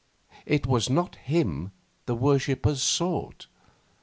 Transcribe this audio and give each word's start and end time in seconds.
It 0.47 0.65
was 0.65 0.89
not 0.89 1.13
him 1.17 1.73
the 2.07 2.15
worshippers 2.15 2.81
sought. 2.81 3.45